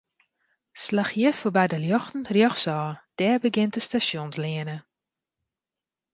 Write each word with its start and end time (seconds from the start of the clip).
Slach 0.83 1.11
hjir 1.15 1.35
foarby 1.39 1.65
de 1.71 1.77
ljochten 1.85 2.27
rjochtsôf, 2.33 2.95
dêr 3.17 3.37
begjint 3.43 3.75
de 3.75 3.81
Stasjonsleane. 3.87 4.77